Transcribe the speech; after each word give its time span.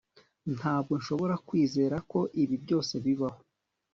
Ntabwo 0.57 0.91
nshobora 0.99 1.35
kwizera 1.47 1.95
ko 2.11 2.19
ibi 2.41 2.55
byose 2.63 2.93
bibaho 3.05 3.41